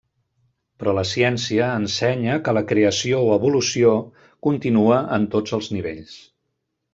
Però 0.83 0.93
la 0.99 1.03
ciència 1.09 1.67
ensenya 1.81 2.37
que 2.47 2.55
la 2.59 2.63
creació 2.71 3.19
o 3.27 3.29
evolució 3.37 3.93
continua 4.49 4.99
en 5.19 5.29
tots 5.37 5.55
els 5.59 5.71
nivells. 5.79 6.19